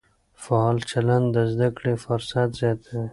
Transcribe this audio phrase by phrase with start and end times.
[0.43, 3.05] فعال چلند د زده کړې فرصت زیاتوي.